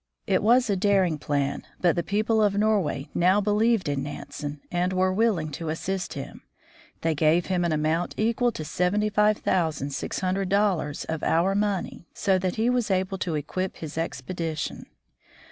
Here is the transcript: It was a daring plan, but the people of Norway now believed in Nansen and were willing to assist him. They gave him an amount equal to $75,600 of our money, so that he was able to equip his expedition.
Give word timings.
It 0.25 0.41
was 0.41 0.67
a 0.67 0.75
daring 0.75 1.19
plan, 1.19 1.61
but 1.79 1.95
the 1.95 2.01
people 2.01 2.41
of 2.41 2.57
Norway 2.57 3.07
now 3.13 3.39
believed 3.39 3.87
in 3.87 4.01
Nansen 4.01 4.59
and 4.71 4.91
were 4.93 5.13
willing 5.13 5.51
to 5.51 5.69
assist 5.69 6.13
him. 6.15 6.41
They 7.01 7.13
gave 7.13 7.45
him 7.45 7.63
an 7.63 7.71
amount 7.71 8.15
equal 8.17 8.51
to 8.53 8.63
$75,600 8.63 11.05
of 11.05 11.21
our 11.21 11.53
money, 11.53 12.07
so 12.15 12.39
that 12.39 12.55
he 12.55 12.67
was 12.67 12.89
able 12.89 13.19
to 13.19 13.35
equip 13.35 13.77
his 13.77 13.95
expedition. 13.95 14.87